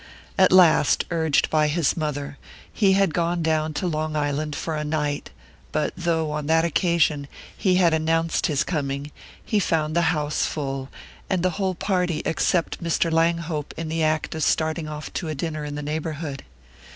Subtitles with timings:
[0.35, 2.39] At last, urged by his mother,
[2.73, 5.29] he had gone down to Long Island for a night;
[5.71, 9.11] but though, on that occasion, he had announced his coming,
[9.45, 10.89] he found the house full,
[11.29, 13.11] and the whole party except Mr.
[13.11, 16.45] Langhope in the act of starting off to a dinner in the neighbourhood.